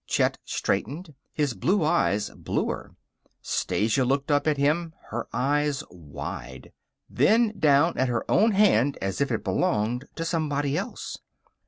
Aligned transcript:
Chet 0.07 0.39
straightened, 0.45 1.13
his 1.31 1.53
blue 1.53 1.83
eyes 1.83 2.31
bluer. 2.31 2.95
Stasia 3.43 4.03
looked 4.03 4.31
up 4.31 4.47
at 4.47 4.57
him, 4.57 4.95
her 5.11 5.27
eyes 5.31 5.83
wide. 5.91 6.71
Then 7.07 7.53
down 7.59 7.95
at 7.99 8.09
her 8.09 8.25
own 8.27 8.53
hand, 8.53 8.97
as 8.99 9.21
if 9.21 9.31
it 9.31 9.43
belonged 9.43 10.07
to 10.15 10.25
somebody 10.25 10.75
else. 10.75 11.19